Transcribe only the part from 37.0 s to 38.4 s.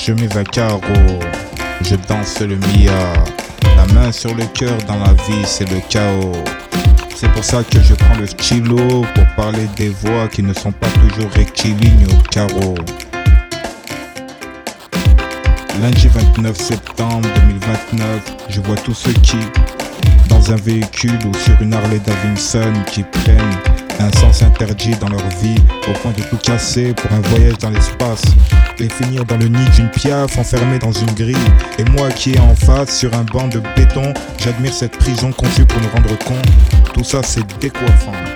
ça c'est décoiffant.